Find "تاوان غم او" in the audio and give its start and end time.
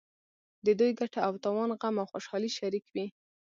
1.43-2.09